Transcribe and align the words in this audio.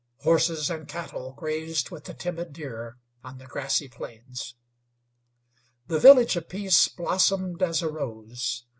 Horses 0.21 0.71
and 0.71 0.87
cattle 0.87 1.31
grazed 1.33 1.91
with 1.91 2.05
the 2.05 2.15
timid 2.15 2.53
deer 2.53 2.97
on 3.23 3.37
the 3.37 3.45
grassy 3.45 3.87
plains. 3.87 4.55
The 5.85 5.99
Village 5.99 6.35
of 6.35 6.49
Peace 6.49 6.87
blossomed 6.87 7.61
as 7.61 7.83
a 7.83 7.87
rose. 7.87 8.65